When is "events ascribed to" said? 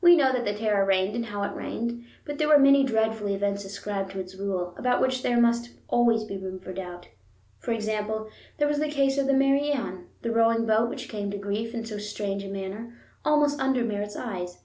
3.28-4.18